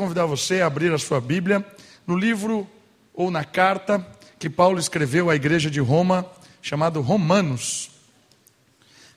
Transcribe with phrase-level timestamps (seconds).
[0.00, 1.62] convidar você a abrir a sua Bíblia
[2.06, 2.66] no livro
[3.12, 4.02] ou na carta
[4.38, 6.24] que Paulo escreveu à igreja de Roma,
[6.62, 7.90] chamado Romanos.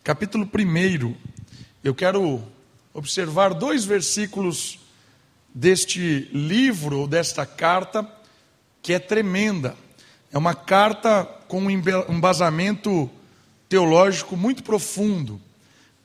[0.03, 1.15] Capítulo 1.
[1.81, 2.43] Eu quero
[2.93, 4.77] observar dois versículos
[5.55, 8.05] deste livro ou desta carta
[8.81, 9.77] que é tremenda.
[10.33, 13.09] É uma carta com um embasamento
[13.69, 15.39] teológico muito profundo.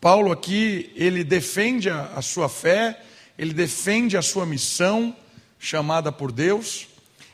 [0.00, 3.02] Paulo aqui, ele defende a, a sua fé,
[3.38, 5.16] ele defende a sua missão
[5.58, 6.88] chamada por Deus,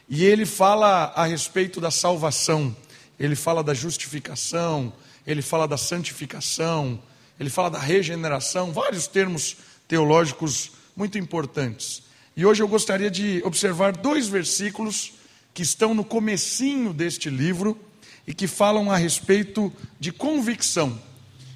[0.09, 2.77] e ele fala a respeito da salvação,
[3.19, 4.93] ele fala da justificação,
[5.27, 7.01] ele fala da santificação,
[7.41, 9.57] ele fala da regeneração, vários termos
[9.89, 12.03] teológicos muito importantes.
[12.37, 15.13] E hoje eu gostaria de observar dois versículos
[15.55, 17.79] que estão no comecinho deste livro
[18.27, 21.01] e que falam a respeito de convicção.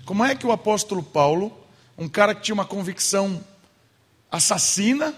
[0.04, 1.52] Como é que o apóstolo Paulo,
[1.98, 3.45] um cara que tinha uma convicção
[4.30, 5.14] assassina,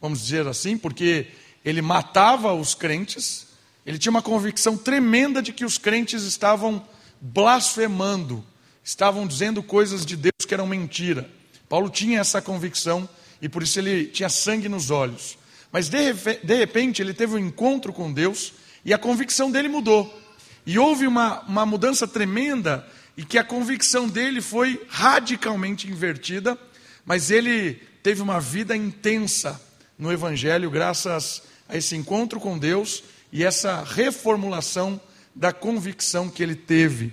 [0.00, 1.28] vamos dizer assim, porque
[1.64, 3.48] ele matava os crentes,
[3.84, 6.86] ele tinha uma convicção tremenda de que os crentes estavam
[7.20, 8.44] blasfemando,
[8.82, 11.28] estavam dizendo coisas de Deus que eram mentira.
[11.68, 13.08] Paulo tinha essa convicção
[13.40, 15.38] e por isso ele tinha sangue nos olhos.
[15.70, 18.52] Mas de, de repente ele teve um encontro com Deus
[18.84, 20.18] e a convicção dele mudou.
[20.66, 26.58] E houve uma, uma mudança tremenda e que a convicção dele foi radicalmente invertida,
[27.04, 29.60] mas ele teve uma vida intensa
[29.98, 35.00] no Evangelho graças a esse encontro com Deus e essa reformulação
[35.34, 37.12] da convicção que ele teve.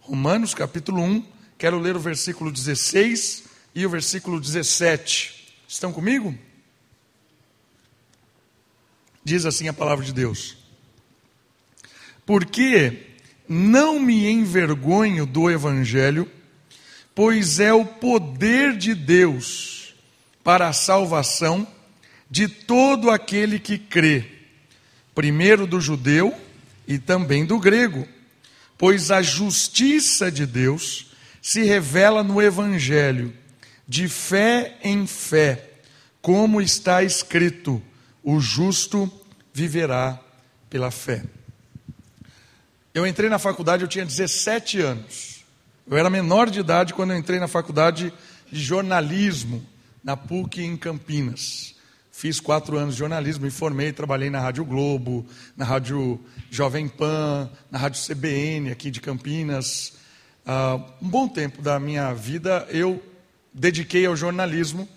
[0.00, 1.24] Romanos capítulo 1,
[1.56, 5.54] quero ler o versículo 16 e o versículo 17.
[5.68, 6.36] Estão comigo?
[9.24, 10.56] Diz assim a palavra de Deus:
[12.24, 13.14] Porque
[13.48, 16.30] não me envergonho do Evangelho,
[17.14, 19.75] pois é o poder de Deus
[20.46, 21.66] para a salvação
[22.30, 24.24] de todo aquele que crê,
[25.12, 26.32] primeiro do judeu
[26.86, 28.06] e também do grego,
[28.78, 31.10] pois a justiça de Deus
[31.42, 33.34] se revela no Evangelho,
[33.88, 35.68] de fé em fé,
[36.22, 37.82] como está escrito:
[38.22, 39.10] o justo
[39.52, 40.16] viverá
[40.70, 41.24] pela fé.
[42.94, 45.44] Eu entrei na faculdade, eu tinha 17 anos.
[45.90, 48.12] Eu era menor de idade quando eu entrei na faculdade
[48.48, 49.66] de jornalismo,
[50.06, 51.74] na PUC em Campinas.
[52.12, 57.50] Fiz quatro anos de jornalismo, me formei, trabalhei na Rádio Globo, na Rádio Jovem Pan,
[57.68, 59.94] na Rádio CBN aqui de Campinas.
[60.46, 63.02] Uh, um bom tempo da minha vida eu
[63.52, 64.88] dediquei ao jornalismo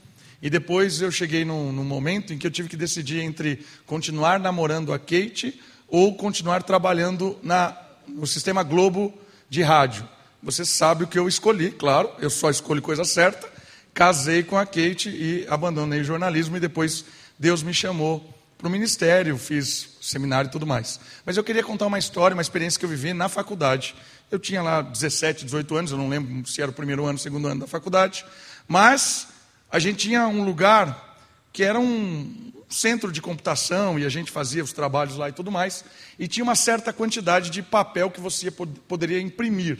[0.44, 4.40] e depois eu cheguei num, num, momento em que eu tive que decidir entre continuar
[4.40, 7.76] namorando a Kate ou continuar trabalhando na,
[8.08, 9.12] no sistema Globo
[9.50, 10.08] de rádio.
[10.44, 13.58] Você sabe o que eu escolhi, claro, eu só escolho coisa certa
[13.94, 17.06] casei com a Kate e abandonei o jornalismo e depois
[17.38, 21.00] Deus me chamou para o ministério, fiz seminário e tudo mais.
[21.26, 23.96] Mas eu queria contar uma história, uma experiência que eu vivi na faculdade.
[24.30, 27.48] Eu tinha lá 17, 18 anos, eu não lembro se era o primeiro ano, segundo
[27.48, 28.26] ano da faculdade,
[28.68, 29.28] mas
[29.72, 31.18] a gente tinha um lugar
[31.54, 35.52] que era um centro de computação e a gente fazia os trabalhos lá e tudo
[35.52, 35.84] mais,
[36.20, 39.80] e tinha uma certa quantidade de papel que você poderia imprimir,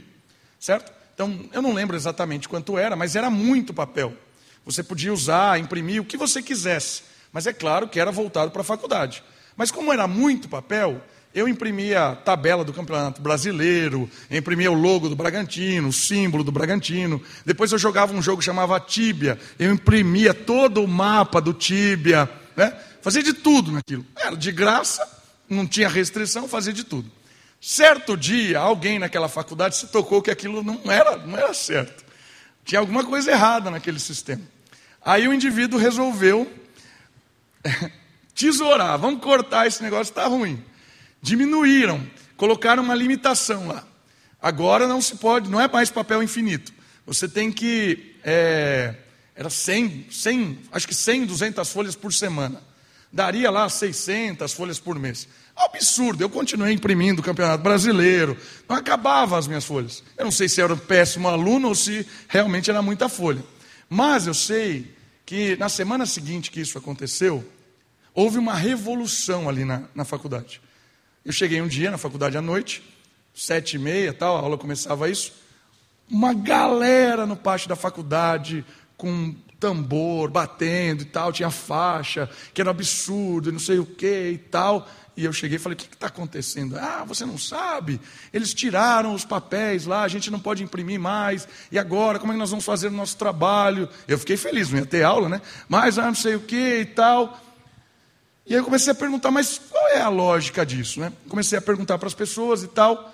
[0.60, 0.92] certo?
[1.20, 4.14] Então, eu não lembro exatamente quanto era, mas era muito papel.
[4.66, 7.02] Você podia usar, imprimir o que você quisesse,
[7.34, 9.22] mas é claro que era voltado para a faculdade.
[9.58, 11.04] Mas como era muito papel,
[11.36, 16.54] eu imprimia a tabela do Campeonato Brasileiro, imprimia o logo do Bragantino, o símbolo do
[16.54, 17.22] Bragantino.
[17.46, 22.30] Depois eu jogava um jogo que chamava Tíbia, eu imprimia todo o mapa do Tíbia,
[22.56, 22.74] né?
[23.02, 24.06] fazia de tudo naquilo.
[24.16, 25.06] Era de graça,
[25.50, 27.12] não tinha restrição, fazia de tudo.
[27.62, 32.06] Certo dia, alguém naquela faculdade se tocou que aquilo não era, não era certo.
[32.64, 34.44] Tinha alguma coisa errada naquele sistema.
[35.04, 36.52] Aí o indivíduo resolveu
[38.34, 40.64] tesourar, vamos cortar esse negócio, está ruim.
[41.22, 42.06] Diminuíram,
[42.38, 43.86] colocaram uma limitação lá.
[44.42, 46.72] Agora não se pode, não é mais papel infinito.
[47.06, 48.96] Você tem que, é,
[49.36, 52.62] era 100, 100, acho que 100, 200 folhas por semana.
[53.12, 55.28] Daria lá 600 folhas por mês.
[55.66, 60.02] Absurdo, eu continuei imprimindo o Campeonato Brasileiro, não acabava as minhas folhas.
[60.18, 63.44] Eu não sei se era um péssimo aluno ou se realmente era muita folha.
[63.90, 64.96] Mas eu sei
[65.26, 67.46] que na semana seguinte que isso aconteceu,
[68.14, 70.62] houve uma revolução ali na, na faculdade.
[71.26, 72.82] Eu cheguei um dia na faculdade à noite,
[73.36, 75.34] sete e meia, tal, a aula começava isso,
[76.10, 78.66] uma galera no pátio da faculdade,
[78.98, 84.30] com tambor batendo e tal, tinha faixa, que era um absurdo, não sei o que
[84.32, 84.88] e tal.
[85.20, 86.80] E eu cheguei e falei: O que está acontecendo?
[86.80, 88.00] Ah, você não sabe?
[88.32, 91.46] Eles tiraram os papéis lá, a gente não pode imprimir mais.
[91.70, 93.90] E agora, como é que nós vamos fazer o nosso trabalho?
[94.08, 95.42] Eu fiquei feliz, não ia ter aula, né?
[95.68, 97.38] Mas ah, não sei o que e tal.
[98.46, 101.02] E aí eu comecei a perguntar: Mas qual é a lógica disso?
[101.02, 101.12] Né?
[101.28, 103.14] Comecei a perguntar para as pessoas e tal.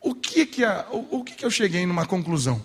[0.00, 2.64] O que que, a, o, o que que eu cheguei numa conclusão?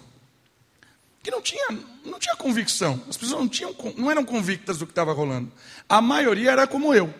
[1.21, 1.67] Que não tinha,
[2.03, 2.99] não tinha convicção.
[3.07, 5.51] As pessoas não, tinham, não eram convictas do que estava rolando.
[5.87, 7.13] A maioria era como eu.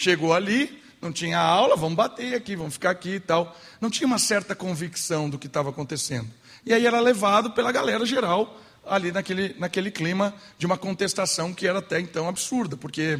[0.00, 3.54] Chegou ali, não tinha aula, vamos bater aqui, vamos ficar aqui e tal.
[3.80, 6.30] Não tinha uma certa convicção do que estava acontecendo.
[6.64, 11.66] E aí era levado pela galera geral ali naquele, naquele clima de uma contestação que
[11.66, 13.18] era até então absurda, porque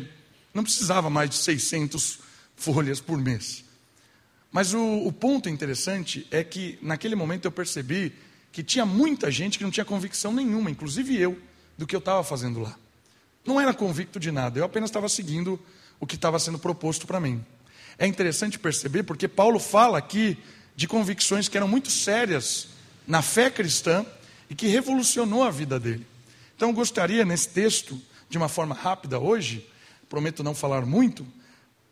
[0.55, 2.21] não precisava mais de 600
[2.55, 3.65] folhas por mês.
[4.53, 8.15] Mas o, o ponto interessante é que naquele momento eu percebi
[8.53, 11.37] que tinha muita gente que não tinha convicção nenhuma, inclusive eu,
[11.77, 12.77] do que eu estava fazendo lá.
[13.45, 15.61] Não era convicto de nada, eu apenas estava seguindo
[16.01, 17.45] o que estava sendo proposto para mim.
[17.99, 20.39] É interessante perceber porque Paulo fala aqui
[20.77, 22.69] de convicções que eram muito sérias
[23.07, 24.07] na fé cristã
[24.49, 26.07] e que revolucionou a vida dele.
[26.55, 29.69] Então, eu gostaria nesse texto, de uma forma rápida hoje,
[30.09, 31.27] prometo não falar muito,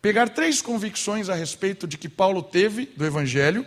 [0.01, 3.67] pegar três convicções a respeito de que Paulo teve do Evangelho,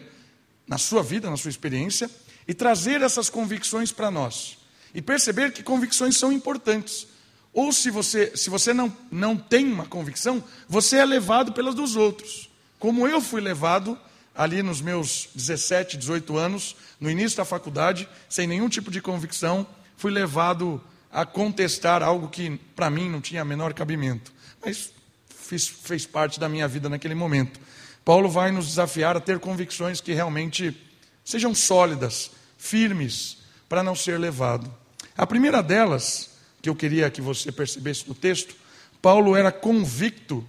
[0.67, 2.09] na sua vida, na sua experiência,
[2.47, 4.57] e trazer essas convicções para nós.
[4.93, 7.07] E perceber que convicções são importantes.
[7.53, 11.95] Ou se você, se você não, não tem uma convicção, você é levado pelas dos
[11.95, 12.49] outros.
[12.77, 13.97] Como eu fui levado
[14.35, 19.67] ali nos meus 17, 18 anos, no início da faculdade, sem nenhum tipo de convicção,
[19.97, 20.81] fui levado
[21.11, 24.31] a contestar algo que para mim não tinha menor cabimento.
[24.63, 24.91] Mas
[25.29, 27.59] fiz, fez parte da minha vida naquele momento.
[28.05, 30.75] Paulo vai nos desafiar a ter convicções que realmente
[31.25, 33.37] sejam sólidas, firmes,
[33.67, 34.73] para não ser levado.
[35.17, 36.28] A primeira delas
[36.61, 38.55] que eu queria que você percebesse no texto,
[39.01, 40.47] Paulo era convicto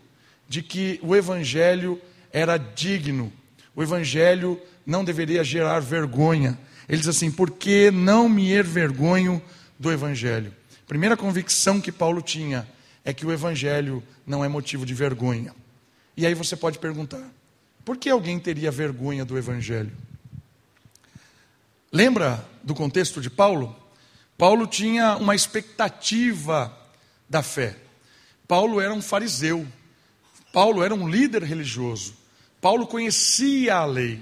[0.49, 2.01] de que o evangelho
[2.33, 3.33] era digno,
[3.75, 6.59] o evangelho não deveria gerar vergonha.
[6.89, 9.41] Ele diz assim: porque não me envergonho
[9.79, 10.53] do evangelho?
[10.89, 12.69] Primeira convicção que Paulo tinha
[13.05, 15.55] é que o evangelho não é motivo de vergonha.
[16.17, 17.23] E aí você pode perguntar:
[17.85, 19.93] por que alguém teria vergonha do evangelho?
[21.93, 23.77] Lembra do contexto de Paulo?
[24.41, 26.75] Paulo tinha uma expectativa
[27.29, 27.77] da fé.
[28.49, 29.69] Paulo era um fariseu.
[30.51, 32.17] Paulo era um líder religioso.
[32.59, 34.19] Paulo conhecia a lei.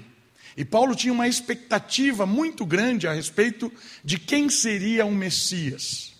[0.57, 3.71] E Paulo tinha uma expectativa muito grande a respeito
[4.03, 6.11] de quem seria o Messias,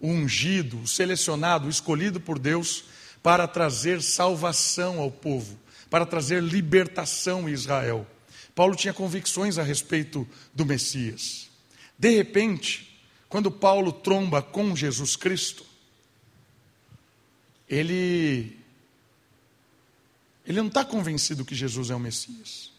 [0.00, 2.84] o ungido, o selecionado, o escolhido por Deus
[3.22, 5.58] para trazer salvação ao povo,
[5.90, 8.06] para trazer libertação em Israel.
[8.54, 11.50] Paulo tinha convicções a respeito do Messias.
[11.98, 12.87] De repente,
[13.28, 15.64] quando Paulo tromba com Jesus Cristo,
[17.68, 18.56] ele,
[20.46, 22.72] ele não está convencido que Jesus é o Messias.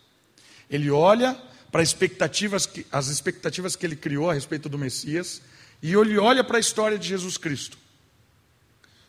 [0.69, 1.39] Ele olha
[1.71, 5.41] para expectativas que, as expectativas que ele criou a respeito do Messias
[5.81, 7.77] e ele olha para a história de Jesus Cristo.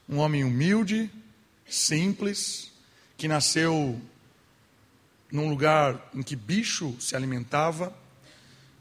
[0.08, 1.10] Um homem humilde,
[1.66, 2.70] simples,
[3.16, 4.00] que nasceu
[5.32, 7.96] num lugar em que bicho se alimentava,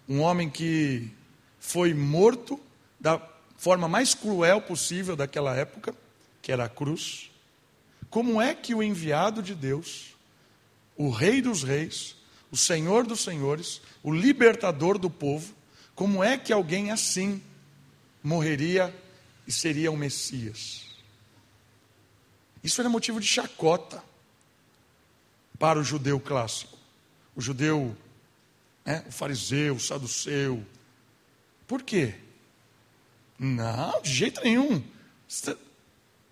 [0.08, 1.12] um homem que
[1.60, 2.60] foi morto
[3.00, 3.22] da
[3.58, 5.94] forma mais cruel possível daquela época,
[6.42, 7.30] que era a cruz.
[8.10, 10.16] Como é que o enviado de Deus,
[10.96, 12.16] o Rei dos Reis,
[12.52, 15.54] o Senhor dos Senhores, o libertador do povo,
[15.94, 17.42] como é que alguém assim
[18.24, 18.96] morreria
[19.46, 20.86] e seria o Messias?
[22.64, 24.04] Isso era motivo de chacota
[25.58, 26.78] para o judeu clássico.
[27.36, 27.96] O judeu,
[28.86, 30.66] né, o fariseu, o saduceu,
[31.70, 32.16] por quê?
[33.38, 34.84] Não, de jeito nenhum.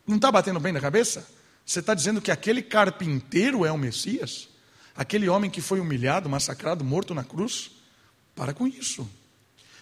[0.05, 1.29] Não está batendo bem na cabeça?
[1.63, 4.49] Você está dizendo que aquele carpinteiro é o Messias?
[4.95, 7.69] Aquele homem que foi humilhado, massacrado, morto na cruz?
[8.35, 9.07] Para com isso.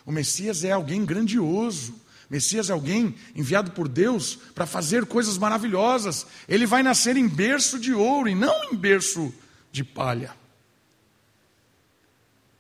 [0.06, 1.96] O Messias é alguém grandioso.
[2.30, 6.28] Messias é alguém enviado por Deus para fazer coisas maravilhosas.
[6.50, 9.34] Ele vai nascer em berço de ouro e não em berço
[9.72, 10.36] de palha.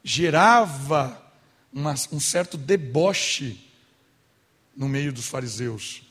[0.01, 1.24] Gerava
[1.75, 3.59] uma, um certo deboche
[4.75, 6.03] no meio dos fariseus.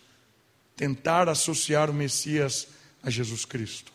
[0.76, 2.68] Tentar associar o Messias
[3.02, 3.90] a Jesus Cristo.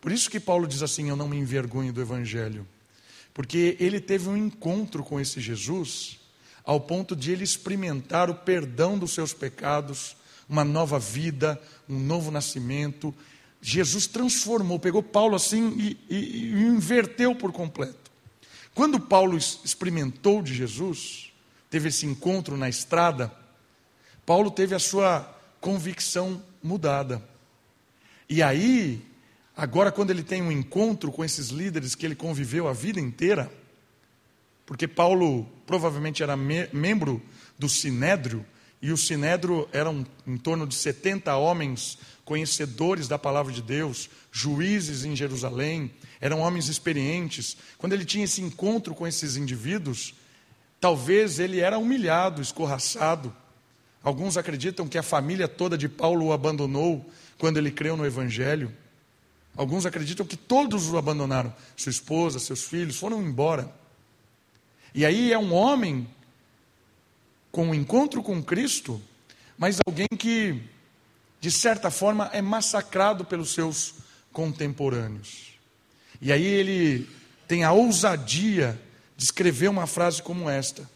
[0.00, 2.66] Por isso que Paulo diz assim: Eu não me envergonho do Evangelho.
[3.32, 6.20] Porque ele teve um encontro com esse Jesus,
[6.62, 10.16] ao ponto de ele experimentar o perdão dos seus pecados,
[10.48, 13.12] uma nova vida, um novo nascimento.
[13.60, 18.03] Jesus transformou, pegou Paulo assim e, e, e inverteu por completo.
[18.74, 21.32] Quando Paulo experimentou de Jesus,
[21.70, 23.32] teve esse encontro na estrada,
[24.26, 25.20] Paulo teve a sua
[25.60, 27.22] convicção mudada.
[28.28, 29.04] E aí,
[29.56, 33.50] agora, quando ele tem um encontro com esses líderes que ele conviveu a vida inteira,
[34.66, 37.22] porque Paulo provavelmente era me membro
[37.58, 38.44] do Sinédrio,
[38.82, 45.04] e o Sinédrio eram em torno de 70 homens conhecedores da palavra de Deus, juízes
[45.04, 45.90] em Jerusalém,
[46.20, 47.56] eram homens experientes.
[47.76, 50.14] Quando ele tinha esse encontro com esses indivíduos,
[50.80, 53.34] talvez ele era humilhado, escorraçado.
[54.02, 57.04] Alguns acreditam que a família toda de Paulo o abandonou
[57.38, 58.72] quando ele creu no Evangelho.
[59.56, 61.54] Alguns acreditam que todos o abandonaram.
[61.76, 63.72] Sua esposa, seus filhos foram embora.
[64.94, 66.06] E aí é um homem
[67.50, 69.00] com um encontro com Cristo,
[69.56, 70.60] mas alguém que,
[71.44, 73.96] de certa forma, é massacrado pelos seus
[74.32, 75.52] contemporâneos.
[76.18, 77.06] E aí ele
[77.46, 78.80] tem a ousadia
[79.14, 80.88] de escrever uma frase como esta: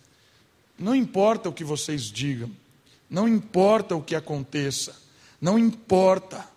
[0.79, 2.51] Não importa o que vocês digam,
[3.11, 4.97] não importa o que aconteça,
[5.39, 6.49] não importa,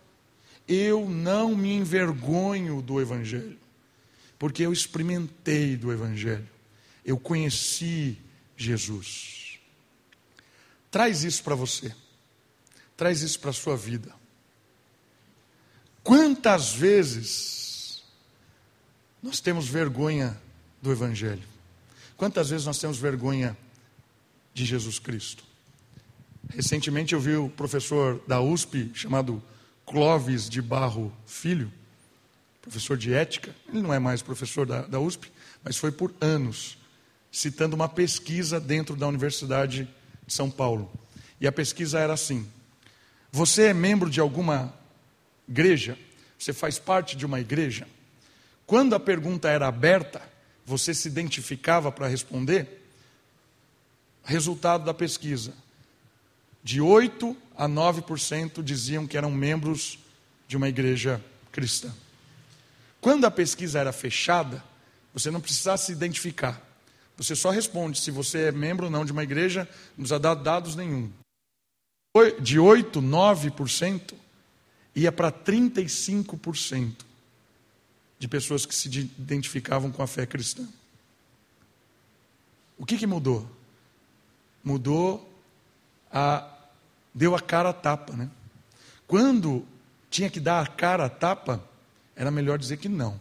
[0.65, 3.59] eu não me envergonho do Evangelho,
[4.39, 6.47] porque eu experimentei do Evangelho,
[7.03, 8.17] eu conheci
[8.55, 9.59] Jesus.
[10.89, 11.93] Traz isso para você,
[13.01, 14.13] traz isso para a sua vida.
[16.03, 18.03] Quantas vezes
[19.23, 20.39] nós temos vergonha
[20.79, 21.41] do Evangelho?
[22.15, 23.57] Quantas vezes nós temos vergonha
[24.53, 25.43] de Jesus Cristo?
[26.47, 29.41] Recentemente eu vi o professor da USP, chamado
[29.83, 31.73] Clóvis de Barro Filho,
[32.61, 35.31] professor de ética, ele não é mais professor da, da USP,
[35.63, 36.77] mas foi por anos,
[37.31, 39.89] citando uma pesquisa dentro da Universidade
[40.27, 40.91] de São Paulo.
[41.39, 42.47] E a pesquisa era assim:
[43.31, 44.73] Você é membro de alguma
[45.47, 45.97] igreja?
[46.37, 47.87] Você faz parte de uma igreja?
[48.65, 50.21] Quando a pergunta era aberta,
[50.65, 52.85] você se identificava para responder?
[54.23, 55.53] Resultado da pesquisa:
[56.63, 59.99] de 8 a 9% diziam que eram membros
[60.47, 61.93] de uma igreja cristã.
[62.99, 64.63] Quando a pesquisa era fechada,
[65.13, 66.61] você não precisava se identificar.
[67.17, 70.35] Você só responde se você é membro ou não de uma igreja, não precisa dar
[70.35, 71.11] dados nenhum.
[72.41, 74.13] De 8, 9%
[74.93, 77.05] ia para 35%
[78.19, 80.67] de pessoas que se identificavam com a fé cristã.
[82.77, 83.49] O que, que mudou?
[84.63, 85.27] Mudou
[86.11, 86.47] a
[87.13, 88.29] deu a cara a tapa, né?
[89.07, 89.65] Quando
[90.09, 91.63] tinha que dar a cara a tapa,
[92.15, 93.19] era melhor dizer que não.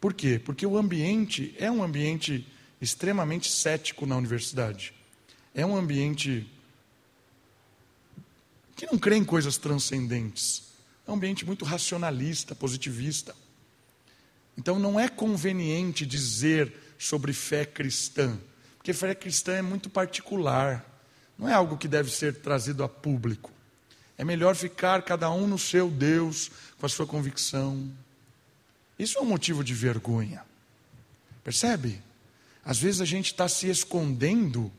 [0.00, 0.40] Por quê?
[0.42, 2.46] Porque o ambiente é um ambiente
[2.80, 4.94] extremamente cético na universidade.
[5.54, 6.50] É um ambiente
[8.80, 10.62] que não crê em coisas transcendentes.
[11.06, 13.36] É um ambiente muito racionalista, positivista.
[14.56, 18.40] Então não é conveniente dizer sobre fé cristã,
[18.78, 20.82] porque fé cristã é muito particular.
[21.38, 23.52] Não é algo que deve ser trazido a público.
[24.16, 27.86] É melhor ficar cada um no seu Deus, com a sua convicção.
[28.98, 30.42] Isso é um motivo de vergonha.
[31.44, 32.00] Percebe?
[32.64, 34.72] Às vezes a gente está se escondendo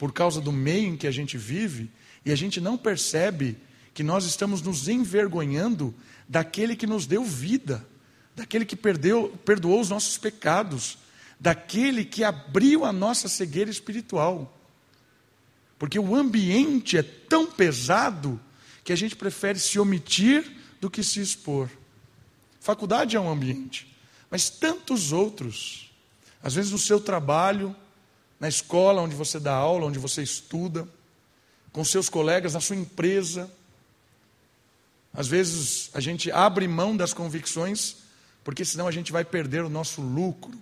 [0.00, 1.88] por causa do meio em que a gente vive
[2.26, 3.56] e a gente não percebe
[3.94, 5.94] que nós estamos nos envergonhando
[6.28, 7.86] daquele que nos deu vida,
[8.34, 10.98] daquele que perdeu, perdoou os nossos pecados,
[11.38, 14.58] daquele que abriu a nossa cegueira espiritual.
[15.78, 18.40] Porque o ambiente é tão pesado
[18.82, 21.70] que a gente prefere se omitir do que se expor.
[22.58, 23.96] Faculdade é um ambiente,
[24.28, 25.92] mas tantos outros.
[26.42, 27.74] Às vezes no seu trabalho,
[28.40, 30.88] na escola onde você dá aula, onde você estuda,
[31.76, 33.50] com seus colegas, na sua empresa.
[35.12, 37.96] Às vezes a gente abre mão das convicções,
[38.42, 40.58] porque senão a gente vai perder o nosso lucro.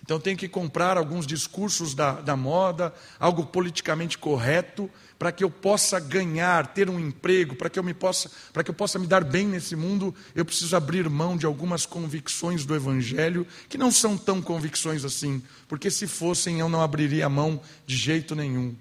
[0.00, 4.88] Então tenho que comprar alguns discursos da, da moda, algo politicamente correto,
[5.18, 8.70] para que eu possa ganhar, ter um emprego, para que eu me possa, para que
[8.70, 12.76] eu possa me dar bem nesse mundo, eu preciso abrir mão de algumas convicções do
[12.76, 17.96] Evangelho, que não são tão convicções assim, porque se fossem eu não abriria mão de
[17.96, 18.72] jeito nenhum.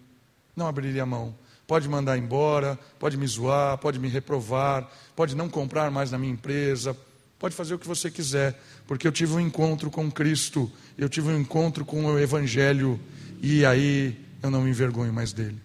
[0.55, 1.35] Não abriria mão.
[1.67, 6.33] Pode mandar embora, pode me zoar, pode me reprovar, pode não comprar mais na minha
[6.33, 6.95] empresa,
[7.41, 8.55] Pode fazer o que você quiser,
[8.85, 12.99] porque eu tive um encontro com Cristo, eu tive um encontro com o Evangelho,
[13.41, 15.59] e aí eu não me envergonho mais dele.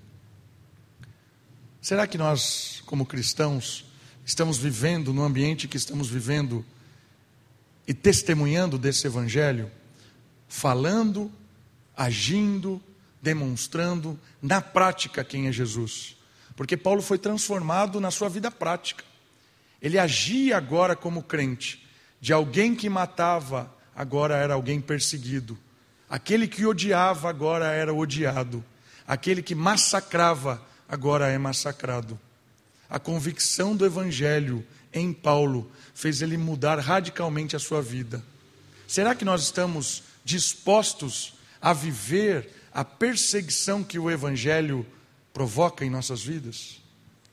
[1.83, 3.85] Será que nós, como cristãos,
[4.25, 6.65] estamos vivendo no ambiente que estamos vivendo
[7.87, 9.71] e testemunhando desse Evangelho,
[10.49, 11.31] falando,
[11.95, 12.81] agindo,
[13.21, 16.17] demonstrando na prática quem é Jesus?
[16.55, 19.05] Porque Paulo foi transformado na sua vida prática.
[19.81, 21.87] Ele agia agora como crente.
[22.21, 25.59] De alguém que matava, agora era alguém perseguido.
[26.09, 28.65] Aquele que odiava, agora era odiado.
[29.07, 32.19] aquele que massacrava agora é massacrado.
[32.89, 38.25] A convicção do Evangelho em Paulo fez ele mudar radicalmente a sua vida.
[38.87, 44.87] Será que nós estamos dispostos a viver a perseguição que o Evangelho
[45.33, 46.79] provoca em nossas vidas?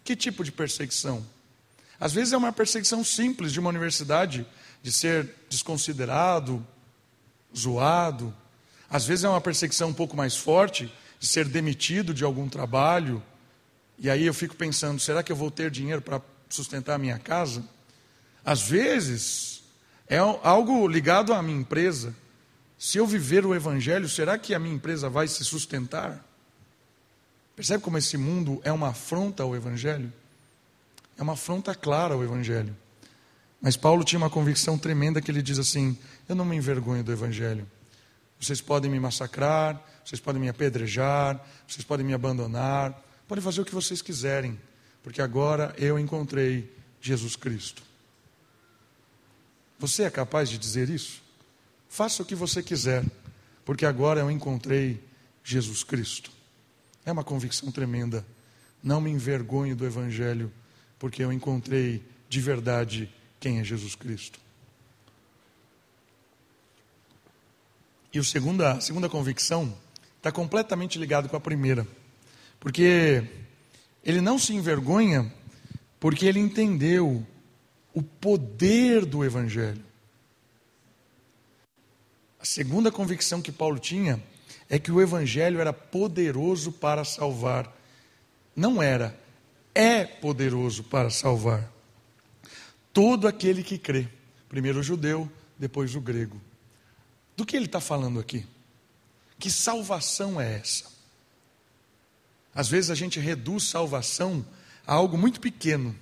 [0.01, 1.21] Que tipo de perseguição?
[1.99, 4.47] Às vezes é uma perseguição simples de uma universidade,
[4.81, 6.65] de ser desconsiderado,
[7.53, 8.33] zoado.
[8.89, 13.21] Às vezes é uma perseguição um pouco mais forte, de ser demitido de algum trabalho.
[13.99, 17.19] E aí eu fico pensando: será que eu vou ter dinheiro para sustentar a minha
[17.19, 17.65] casa?
[18.45, 19.61] Às vezes
[20.07, 22.15] é algo ligado à minha empresa.
[22.83, 26.21] Se eu viver o Evangelho, será que a minha empresa vai se sustentar?
[27.55, 30.11] Percebe como esse mundo é uma afronta ao Evangelho?
[31.17, 32.75] É uma afronta clara ao Evangelho.
[33.61, 35.97] Mas Paulo tinha uma convicção tremenda que ele diz assim:
[36.27, 37.65] Eu não me envergonho do Evangelho.
[38.37, 43.65] Vocês podem me massacrar, vocês podem me apedrejar, vocês podem me abandonar, podem fazer o
[43.65, 44.59] que vocês quiserem,
[45.01, 47.81] porque agora eu encontrei Jesus Cristo.
[49.79, 51.22] Você é capaz de dizer isso?
[51.93, 53.05] Faça o que você quiser,
[53.63, 54.99] porque agora eu encontrei
[55.43, 56.31] Jesus Cristo.
[57.05, 58.25] É uma convicção tremenda.
[58.81, 60.51] Não me envergonho do Evangelho,
[60.97, 64.39] porque eu encontrei de verdade quem é Jesus Cristo.
[68.11, 69.77] E a segunda, a segunda convicção
[70.17, 71.87] está completamente ligado com a primeira,
[72.59, 73.23] porque
[74.03, 75.31] ele não se envergonha
[75.99, 77.23] porque ele entendeu
[77.93, 79.92] o poder do Evangelho.
[82.43, 84.21] A segunda convicção que Paulo tinha
[84.69, 87.73] é que o Evangelho era poderoso para salvar.
[88.53, 89.17] Não era,
[89.73, 91.71] é poderoso para salvar.
[92.91, 94.09] Todo aquele que crê,
[94.49, 96.41] primeiro o judeu, depois o grego.
[97.37, 98.45] Do que ele está falando aqui?
[99.39, 100.91] Que salvação é essa?
[102.53, 104.45] Às vezes a gente reduz salvação
[104.85, 105.95] a algo muito pequeno.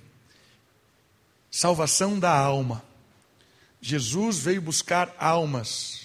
[1.52, 2.82] Salvação da alma.
[3.80, 6.01] Jesus veio buscar almas.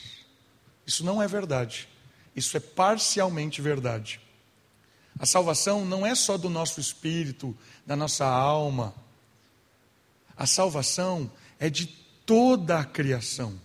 [0.87, 1.89] Isso não é verdade.
[2.33, 4.21] Isso é parcialmente verdade.
[5.19, 8.95] A salvação não é só do nosso espírito, da nossa alma.
[10.37, 11.29] A salvação
[11.59, 11.87] é de
[12.25, 13.59] toda a criação.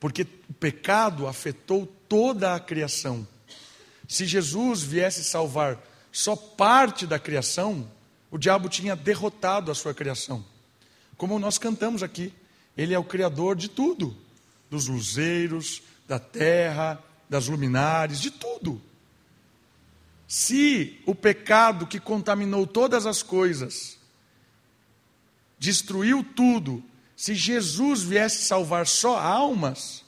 [0.00, 3.26] Porque o pecado afetou toda a criação.
[4.08, 5.78] Se Jesus viesse salvar
[6.10, 7.88] só parte da criação,
[8.30, 10.44] o diabo tinha derrotado a sua criação.
[11.16, 12.32] Como nós cantamos aqui,
[12.76, 14.16] ele é o criador de tudo,
[14.70, 18.80] dos luzeiros, da terra, das luminares, de tudo.
[20.28, 23.98] Se o pecado que contaminou todas as coisas,
[25.58, 26.82] destruiu tudo,
[27.16, 30.04] se Jesus viesse salvar só almas,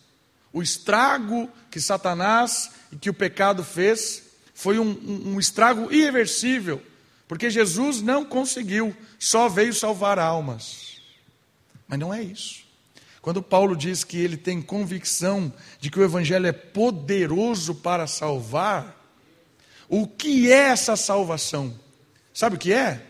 [0.52, 6.82] o estrago que Satanás e que o pecado fez foi um, um, um estrago irreversível,
[7.28, 11.00] porque Jesus não conseguiu, só veio salvar almas.
[11.87, 12.67] Mas não é isso.
[13.20, 18.96] Quando Paulo diz que ele tem convicção de que o Evangelho é poderoso para salvar,
[19.88, 21.78] o que é essa salvação?
[22.33, 23.04] Sabe o que é?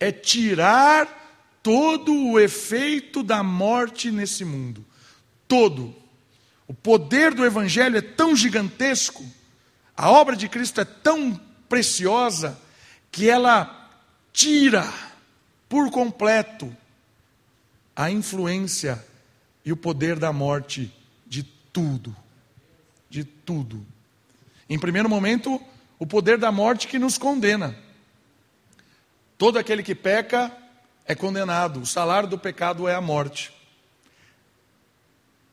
[0.00, 4.84] É tirar todo o efeito da morte nesse mundo.
[5.46, 5.94] Todo.
[6.66, 9.24] O poder do Evangelho é tão gigantesco,
[9.96, 12.58] a obra de Cristo é tão preciosa,
[13.10, 13.90] que ela
[14.32, 14.90] tira
[15.68, 16.74] por completo
[17.94, 19.04] a influência
[19.64, 20.92] e o poder da morte
[21.26, 22.14] de tudo.
[23.08, 23.84] De tudo.
[24.68, 25.60] Em primeiro momento,
[25.98, 27.76] o poder da morte que nos condena.
[29.38, 30.52] Todo aquele que peca
[31.06, 33.52] é condenado, o salário do pecado é a morte.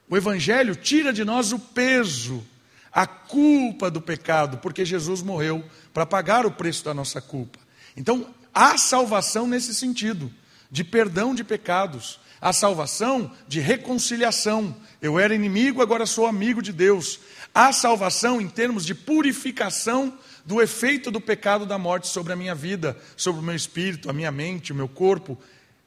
[0.10, 2.46] O Evangelho tira de nós o peso,
[2.92, 7.60] a culpa do pecado, porque Jesus morreu para pagar o preço da nossa culpa.
[7.96, 10.32] Então, há salvação nesse sentido,
[10.70, 14.76] de perdão de pecados, a salvação de reconciliação.
[15.00, 17.20] Eu era inimigo, agora sou amigo de Deus.
[17.54, 22.56] A salvação em termos de purificação do efeito do pecado da morte sobre a minha
[22.56, 25.38] vida, sobre o meu espírito, a minha mente, o meu corpo.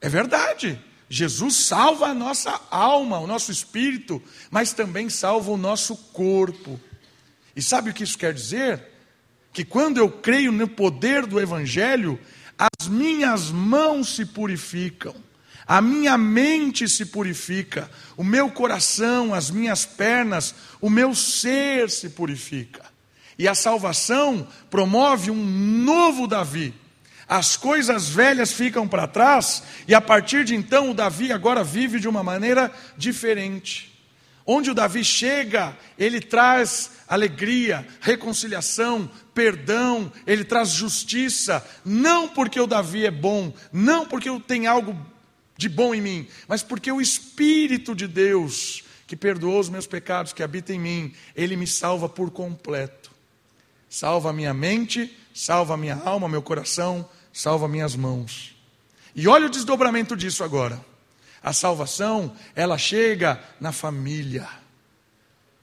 [0.00, 0.80] É verdade.
[1.10, 6.80] Jesus salva a nossa alma, o nosso espírito, mas também salva o nosso corpo.
[7.56, 8.80] E sabe o que isso quer dizer?
[9.52, 12.18] Que quando eu creio no poder do Evangelho,
[12.56, 15.14] as minhas mãos se purificam
[15.66, 22.10] a minha mente se purifica, o meu coração, as minhas pernas, o meu ser se
[22.10, 22.82] purifica.
[23.38, 26.74] E a salvação promove um novo Davi.
[27.26, 31.98] As coisas velhas ficam para trás, e a partir de então o Davi agora vive
[31.98, 33.92] de uma maneira diferente.
[34.46, 42.66] Onde o Davi chega, ele traz alegria, reconciliação, perdão, ele traz justiça, não porque o
[42.66, 44.94] Davi é bom, não porque tenho algo
[45.56, 50.32] de bom em mim, mas porque o Espírito de Deus, que perdoou os meus pecados,
[50.32, 53.12] que habita em mim, ele me salva por completo.
[53.88, 58.56] Salva a minha mente, salva a minha alma, meu coração, salva minhas mãos.
[59.14, 60.84] E olha o desdobramento disso agora.
[61.42, 64.48] A salvação, ela chega na família.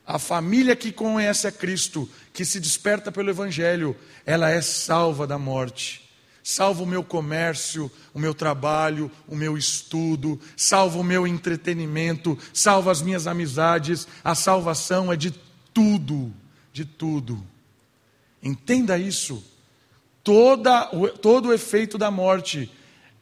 [0.05, 5.37] A família que conhece a Cristo, que se desperta pelo Evangelho, ela é salva da
[5.37, 6.09] morte.
[6.43, 12.91] Salva o meu comércio, o meu trabalho, o meu estudo, salva o meu entretenimento, salva
[12.91, 14.07] as minhas amizades.
[14.23, 15.31] A salvação é de
[15.73, 16.33] tudo,
[16.73, 17.45] de tudo.
[18.41, 19.43] Entenda isso.
[20.23, 20.85] Toda,
[21.21, 22.71] todo o efeito da morte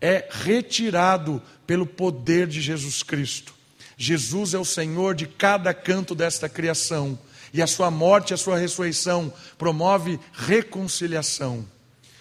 [0.02, 3.54] é retirado pelo poder de Jesus Cristo.
[3.98, 7.20] Jesus é o Senhor de cada canto desta criação,
[7.54, 11.66] e a sua morte e a sua ressurreição promove reconciliação.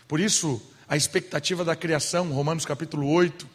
[0.09, 3.47] Por isso, a expectativa da criação, Romanos capítulo 8,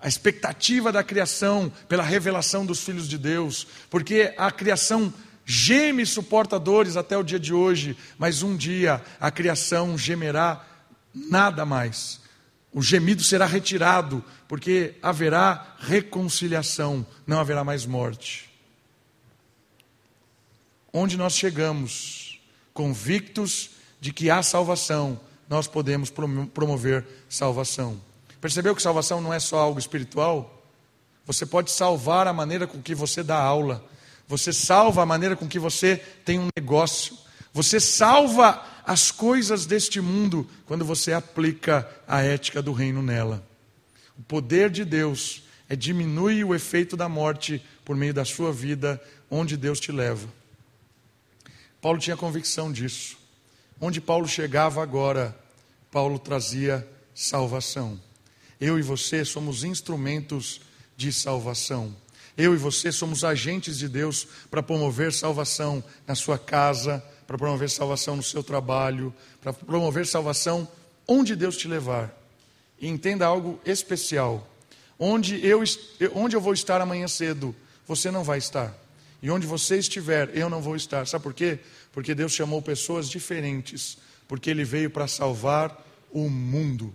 [0.00, 5.12] a expectativa da criação pela revelação dos filhos de Deus, porque a criação
[5.44, 10.64] geme e suporta dores até o dia de hoje, mas um dia a criação gemerá
[11.14, 12.20] nada mais.
[12.72, 18.50] O gemido será retirado, porque haverá reconciliação, não haverá mais morte.
[20.90, 22.40] Onde nós chegamos,
[22.72, 25.20] convictos de que há salvação,
[25.52, 28.00] nós podemos promover salvação.
[28.40, 30.64] Percebeu que salvação não é só algo espiritual?
[31.26, 33.84] Você pode salvar a maneira com que você dá aula,
[34.26, 37.18] você salva a maneira com que você tem um negócio,
[37.52, 43.46] você salva as coisas deste mundo quando você aplica a ética do reino nela.
[44.18, 48.98] O poder de Deus é diminuir o efeito da morte por meio da sua vida,
[49.30, 50.26] onde Deus te leva.
[51.78, 53.18] Paulo tinha convicção disso.
[53.78, 55.41] Onde Paulo chegava agora,
[55.92, 58.00] Paulo trazia salvação.
[58.58, 60.62] Eu e você somos instrumentos
[60.96, 61.94] de salvação.
[62.34, 67.68] Eu e você somos agentes de Deus para promover salvação na sua casa, para promover
[67.68, 70.66] salvação no seu trabalho, para promover salvação
[71.06, 72.10] onde Deus te levar.
[72.80, 74.48] E entenda algo especial.
[74.98, 75.62] Onde eu,
[76.14, 77.54] onde eu vou estar amanhã cedo,
[77.86, 78.74] você não vai estar.
[79.22, 81.06] E onde você estiver, eu não vou estar.
[81.06, 81.58] Sabe por quê?
[81.92, 83.98] Porque Deus chamou pessoas diferentes.
[84.32, 86.90] Porque Ele veio para salvar o mundo.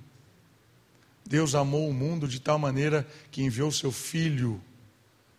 [1.23, 4.59] Deus amou o mundo de tal maneira que enviou seu Filho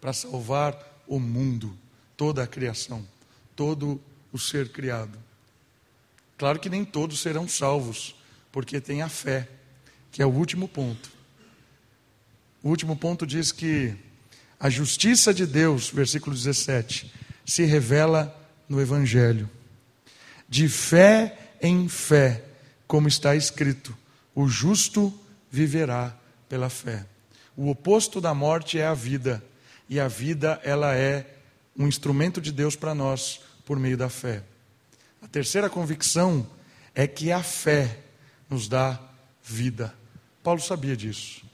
[0.01, 1.77] para salvar o mundo,
[2.17, 3.05] toda a criação,
[3.57, 4.01] todo
[4.33, 5.19] o ser criado.
[6.37, 8.15] Claro que nem todos serão salvos,
[8.53, 9.49] porque tem a fé,
[10.13, 11.11] que é o último ponto.
[12.63, 13.93] O último ponto diz que
[14.61, 17.13] a justiça de Deus, versículo 17,
[17.45, 19.51] se revela no Evangelho.
[20.49, 22.45] De fé em fé,
[22.87, 23.97] como está escrito:
[24.35, 25.13] o justo
[25.51, 26.17] viverá
[26.49, 27.07] pela fé.
[27.57, 29.45] O oposto da morte é a vida,
[29.89, 31.39] e a vida ela é
[31.77, 34.43] um instrumento de Deus para nós por meio da fé.
[35.23, 36.49] A terceira convicção
[36.95, 37.99] é que a fé
[38.49, 39.01] nos dá
[39.43, 39.95] vida.
[40.43, 41.45] Paulo sabia disso.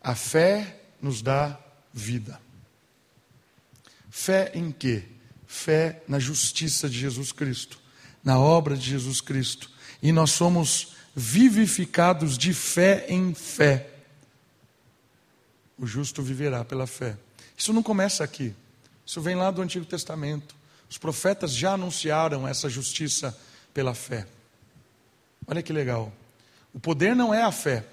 [0.00, 1.58] A fé nos dá
[1.92, 2.40] vida.
[4.10, 5.04] Fé em quê?
[5.46, 7.78] Fé na justiça de Jesus Cristo,
[8.26, 9.70] na obra de Jesus Cristo.
[10.02, 13.88] E nós somos vivificados de fé em fé.
[15.78, 17.16] O justo viverá pela fé.
[17.56, 18.52] Isso não começa aqui.
[19.06, 20.56] Isso vem lá do Antigo Testamento.
[20.90, 23.38] Os profetas já anunciaram essa justiça
[23.72, 24.26] pela fé.
[25.46, 26.12] Olha que legal.
[26.74, 27.86] O poder não é a fé.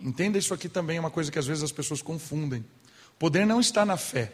[0.00, 2.64] Entenda isso aqui também, é uma coisa que às vezes as pessoas confundem.
[3.14, 4.32] O poder não está na fé.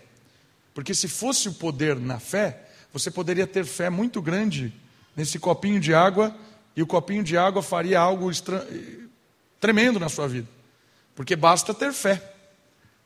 [0.72, 4.72] Porque se fosse o poder na fé, você poderia ter fé muito grande
[5.18, 6.33] nesse copinho de água
[6.76, 8.64] e o copinho de água faria algo estra...
[9.59, 10.46] tremendo na sua vida.
[11.12, 12.22] Porque basta ter fé.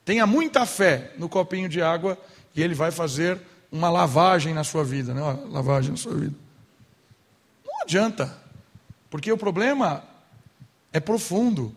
[0.05, 2.19] Tenha muita fé no copinho de água
[2.55, 5.23] e ele vai fazer uma lavagem na sua vida, né?
[5.23, 6.35] Uma lavagem na sua vida.
[7.65, 8.37] Não adianta,
[9.09, 10.05] porque o problema
[10.93, 11.75] é profundo.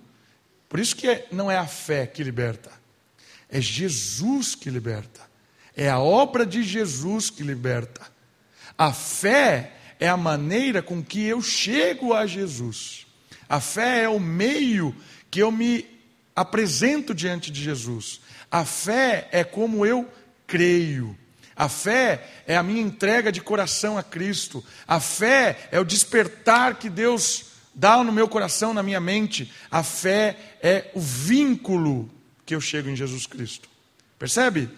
[0.68, 2.72] Por isso que é, não é a fé que liberta,
[3.48, 5.22] é Jesus que liberta.
[5.78, 8.02] É a obra de Jesus que liberta.
[8.78, 13.06] A fé é a maneira com que eu chego a Jesus.
[13.48, 14.96] A fé é o meio
[15.30, 15.86] que eu me
[16.36, 18.20] apresento diante de Jesus.
[18.52, 20.10] A fé é como eu
[20.48, 21.18] creio.
[21.56, 24.64] A fé é a minha entrega de coração a Cristo.
[24.88, 29.52] A fé é o despertar que Deus dá no meu coração, na minha mente.
[29.72, 32.10] A fé é o vínculo
[32.46, 33.70] que eu chego em Jesus Cristo.
[34.20, 34.70] Percebe?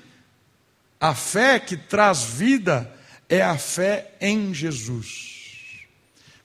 [1.00, 2.92] A fé que traz vida
[3.30, 5.86] é a fé em Jesus.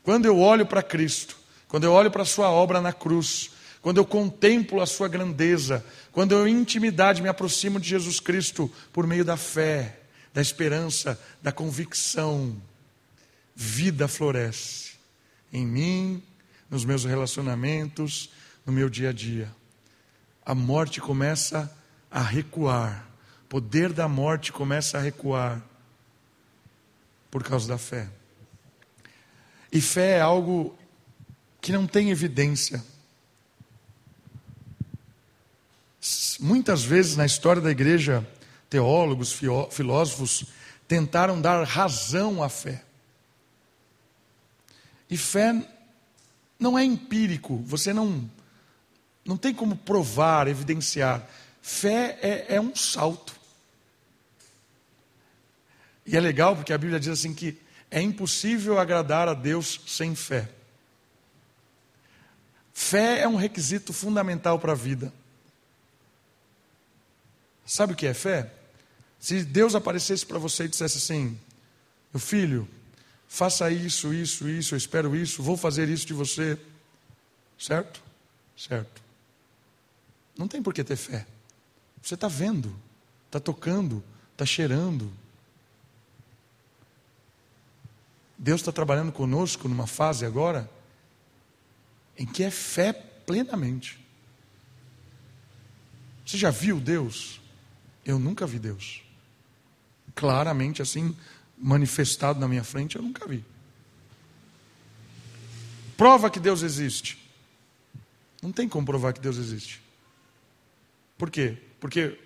[0.03, 1.37] Quando eu olho para Cristo,
[1.69, 5.85] quando eu olho para a Sua obra na cruz, quando eu contemplo a Sua grandeza,
[6.11, 10.01] quando eu, em intimidade, me aproximo de Jesus Cristo por meio da fé,
[10.35, 12.57] da esperança, da convicção,
[13.55, 14.93] vida floresce
[15.53, 16.23] em mim,
[16.71, 18.31] nos meus relacionamentos,
[18.65, 19.55] no meu dia a dia.
[20.45, 21.71] A morte começa
[22.11, 23.07] a recuar,
[23.45, 25.63] o poder da morte começa a recuar
[27.33, 28.11] por causa da fé.
[29.73, 30.77] E fé é algo
[31.63, 32.85] que não tem evidência.
[36.39, 38.29] Muitas vezes na história da igreja,
[38.69, 39.33] teólogos,
[39.71, 40.45] filósofos
[40.87, 42.85] tentaram dar razão à fé.
[45.09, 45.67] E fé
[46.59, 48.31] não é empírico, você não,
[49.25, 51.27] não tem como provar, evidenciar.
[51.63, 53.42] Fé é, é um salto.
[56.07, 57.59] E é legal porque a Bíblia diz assim que
[57.91, 60.49] é impossível agradar a Deus sem fé.
[62.73, 65.13] Fé é um requisito fundamental para a vida.
[67.67, 68.51] Sabe o que é fé?
[69.21, 71.39] Se Deus aparecesse para você e dissesse assim:
[72.13, 72.69] Meu filho,
[73.29, 76.59] faça isso, isso, isso, eu espero isso, vou fazer isso de você.
[77.59, 78.03] Certo?
[78.57, 79.03] Certo.
[80.37, 81.27] Não tem por que ter fé.
[82.03, 82.75] Você está vendo,
[83.27, 85.13] está tocando, está cheirando,
[88.43, 90.69] Deus está trabalhando conosco numa fase agora
[92.19, 94.05] em que é fé plenamente.
[96.27, 97.41] Você já viu Deus?
[98.05, 99.05] Eu nunca vi Deus.
[100.13, 101.17] Claramente assim,
[101.57, 103.45] manifestado na minha frente, eu nunca vi.
[105.97, 107.17] Prova que Deus existe.
[108.43, 109.81] Não tem como provar que Deus existe.
[111.17, 111.59] Por quê?
[111.79, 112.19] Porque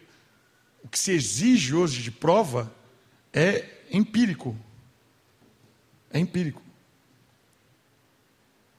[0.82, 2.74] o que se exige hoje de prova
[3.34, 4.56] é empírico.
[6.16, 6.62] É empírico.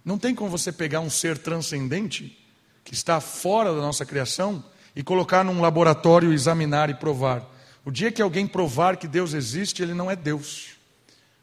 [0.04, 2.36] Não tem como você pegar um ser transcendente,
[2.84, 7.48] que está fora da nossa criação, e colocar num laboratório, examinar e provar.
[7.86, 10.70] O dia que alguém provar que Deus existe, ele não é Deus.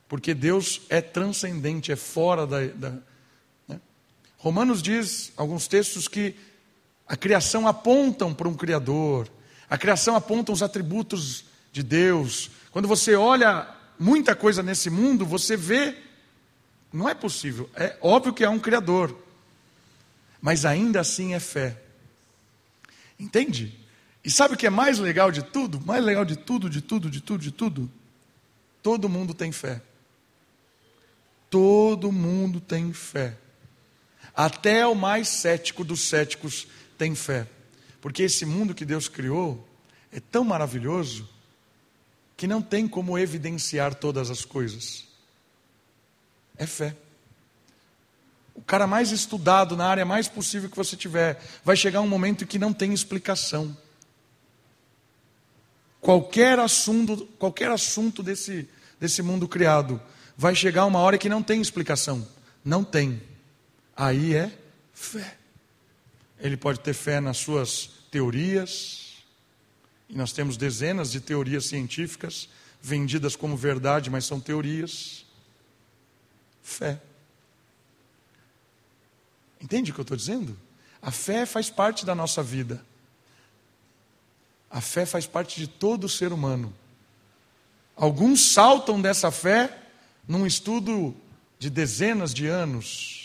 [0.09, 2.67] Porque Deus é transcendente, é fora da.
[2.67, 2.91] da
[3.69, 3.81] né?
[4.39, 6.35] Romanos diz, alguns textos, que
[7.07, 9.29] a criação apontam para um Criador,
[9.71, 12.51] a criação aponta os atributos de Deus.
[12.73, 13.73] Quando você olha
[14.05, 15.97] muita coisa nesse mundo, você vê,
[16.93, 17.71] não é possível.
[17.75, 19.17] É óbvio que há um Criador,
[20.43, 21.81] mas ainda assim é fé.
[23.19, 23.81] Entende?
[24.23, 25.81] E sabe o que é mais legal de tudo?
[25.81, 27.91] Mais legal de tudo, de tudo, de tudo, de tudo?
[28.83, 29.81] Todo mundo tem fé.
[31.49, 33.39] Todo mundo tem fé.
[34.37, 36.67] Até o mais cético dos céticos
[36.99, 37.47] tem fé.
[38.03, 39.67] Porque esse mundo que Deus criou
[40.13, 41.27] é tão maravilhoso
[42.37, 45.05] que não tem como evidenciar todas as coisas.
[46.57, 46.97] É fé.
[48.55, 52.47] O cara mais estudado na área mais possível que você tiver, vai chegar um momento
[52.47, 53.77] que não tem explicação.
[56.01, 58.69] Qualquer assunto, qualquer assunto desse,
[59.01, 60.01] desse mundo criado,
[60.37, 62.27] vai chegar uma hora que não tem explicação.
[62.65, 63.21] Não tem.
[63.97, 64.57] Aí é
[64.93, 65.37] fé.
[66.39, 69.04] Ele pode ter fé nas suas teorias,
[70.09, 72.49] e nós temos dezenas de teorias científicas
[72.81, 75.25] vendidas como verdade, mas são teorias.
[76.63, 77.01] Fé.
[79.61, 80.59] Entende o que eu estou dizendo?
[81.01, 82.85] A fé faz parte da nossa vida.
[84.71, 86.75] A fé faz parte de todo ser humano.
[87.97, 89.79] Alguns saltam dessa fé
[90.29, 91.17] num estudo
[91.59, 93.24] de dezenas de anos.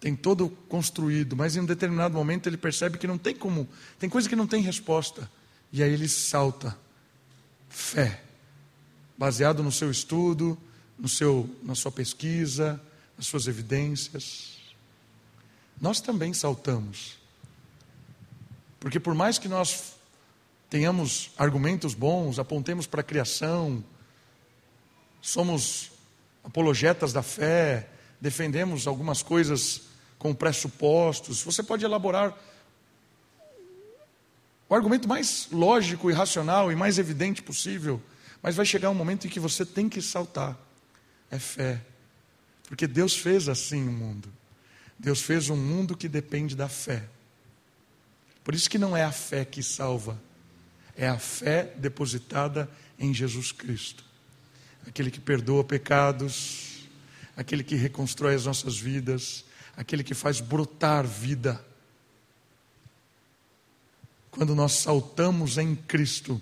[0.00, 4.08] Tem todo construído, mas em um determinado momento ele percebe que não tem como, tem
[4.08, 5.30] coisa que não tem resposta.
[5.70, 6.76] E aí ele salta.
[7.68, 8.22] Fé.
[9.16, 10.58] Baseado no seu estudo,
[10.98, 12.80] no seu, na sua pesquisa,
[13.16, 14.58] nas suas evidências.
[15.78, 17.18] Nós também saltamos.
[18.80, 19.94] Porque por mais que nós
[20.70, 23.84] tenhamos argumentos bons, apontemos para a criação,
[25.20, 25.90] somos
[26.42, 29.89] apologetas da fé, defendemos algumas coisas
[30.20, 32.38] com pressupostos, você pode elaborar
[34.68, 38.00] o argumento mais lógico e racional e mais evidente possível,
[38.42, 40.56] mas vai chegar um momento em que você tem que saltar.
[41.30, 41.80] É fé.
[42.68, 44.30] Porque Deus fez assim o mundo.
[44.98, 47.02] Deus fez um mundo que depende da fé.
[48.44, 50.20] Por isso que não é a fé que salva,
[50.94, 54.04] é a fé depositada em Jesus Cristo.
[54.86, 56.86] Aquele que perdoa pecados,
[57.34, 59.46] aquele que reconstrói as nossas vidas,
[59.80, 61.64] aquele que faz brotar vida
[64.30, 66.38] quando nós saltamos em Cristo,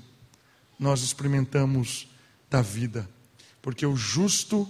[0.77, 2.09] nós experimentamos
[2.51, 3.09] da vida.
[3.62, 4.68] Porque o justo,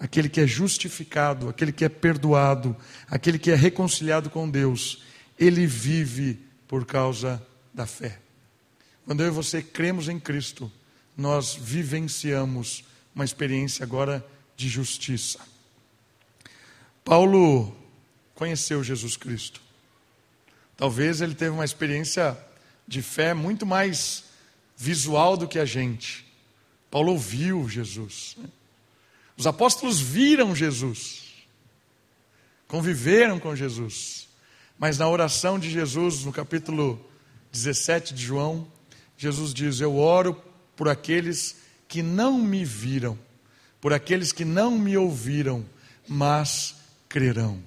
[0.00, 2.74] aquele que é justificado, aquele que é perdoado,
[3.06, 5.02] aquele que é reconciliado com Deus,
[5.38, 8.18] ele vive por causa da fé.
[9.04, 10.72] Quando eu e você cremos em Cristo,
[11.14, 12.82] nós vivenciamos
[13.14, 15.53] uma experiência agora de justiça.
[17.04, 17.76] Paulo
[18.34, 19.60] conheceu Jesus Cristo.
[20.76, 22.36] Talvez ele teve uma experiência
[22.88, 24.24] de fé muito mais
[24.76, 26.24] visual do que a gente.
[26.90, 28.36] Paulo ouviu Jesus.
[28.38, 28.48] Né?
[29.36, 31.24] Os apóstolos viram Jesus,
[32.66, 34.28] conviveram com Jesus.
[34.78, 37.04] Mas na oração de Jesus, no capítulo
[37.52, 38.66] 17 de João,
[39.16, 40.40] Jesus diz: Eu oro
[40.74, 43.18] por aqueles que não me viram,
[43.80, 45.64] por aqueles que não me ouviram,
[46.08, 46.74] mas
[47.14, 47.62] crerão.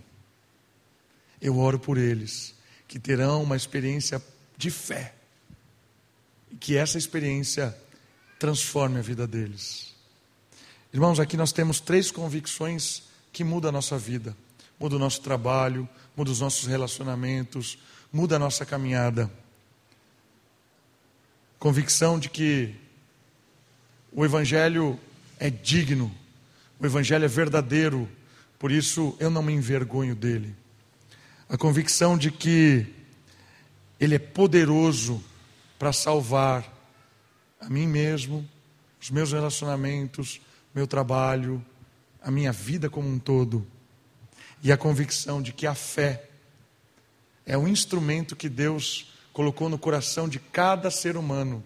[1.42, 2.54] Eu oro por eles,
[2.86, 4.22] que terão uma experiência
[4.58, 5.16] de fé,
[6.52, 7.74] e que essa experiência
[8.38, 9.96] transforme a vida deles.
[10.92, 14.36] Irmãos, aqui nós temos três convicções que mudam a nossa vida:
[14.78, 17.78] muda o nosso trabalho, muda os nossos relacionamentos,
[18.12, 19.32] muda a nossa caminhada.
[21.58, 22.76] Convicção de que
[24.12, 25.00] o Evangelho
[25.40, 26.14] é digno,
[26.78, 28.10] o Evangelho é verdadeiro,
[28.60, 30.56] por isso eu não me envergonho dele.
[31.50, 32.86] A convicção de que
[34.00, 35.24] Ele é poderoso
[35.78, 36.74] para salvar
[37.60, 38.48] a mim mesmo,
[39.02, 40.42] os meus relacionamentos,
[40.74, 41.64] meu trabalho,
[42.22, 43.66] a minha vida como um todo.
[44.62, 46.30] E a convicção de que a fé
[47.46, 51.64] é o instrumento que Deus colocou no coração de cada ser humano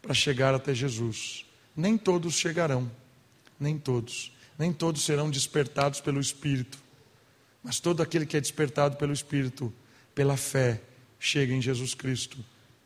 [0.00, 1.44] para chegar até Jesus.
[1.76, 2.90] Nem todos chegarão,
[3.58, 4.32] nem todos.
[4.58, 6.78] Nem todos serão despertados pelo Espírito.
[7.62, 9.72] Mas todo aquele que é despertado pelo Espírito,
[10.14, 10.80] pela fé,
[11.18, 12.36] chega em Jesus Cristo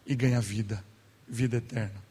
[0.07, 0.85] e ganha vida,
[1.28, 2.02] vida eterna.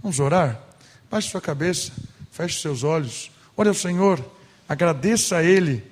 [0.00, 0.62] Vamos orar?
[1.10, 1.92] Baixe sua cabeça,
[2.30, 4.24] feche seus olhos, ore ao Senhor,
[4.68, 5.82] agradeça a Ele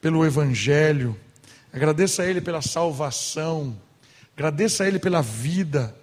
[0.00, 1.18] pelo Evangelho,
[1.72, 3.78] agradeça a Ele pela salvação
[4.36, 5.94] Agradeça a Ele pela vida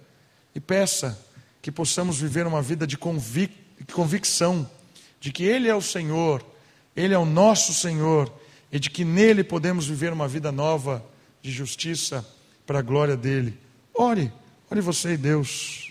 [0.54, 1.18] e peça
[1.60, 3.52] que possamos viver uma vida de convic
[3.92, 4.68] convicção
[5.20, 6.44] de que Ele é o Senhor,
[6.96, 8.32] Ele é o nosso Senhor
[8.72, 11.04] e de que nele podemos viver uma vida nova
[11.42, 12.26] de justiça
[12.66, 13.56] para a glória dele.
[13.94, 14.32] Ore,
[14.70, 15.89] ore você e Deus.